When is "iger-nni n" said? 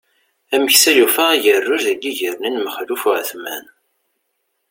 2.11-2.61